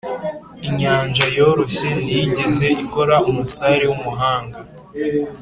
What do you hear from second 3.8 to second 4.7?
w'umuhanga.